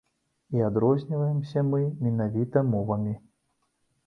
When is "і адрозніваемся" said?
0.59-1.63